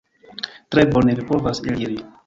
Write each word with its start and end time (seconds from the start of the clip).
Tre 0.75 0.87
bone: 0.95 1.17
vi 1.21 1.29
povas 1.29 1.65
eliri. 1.75 2.05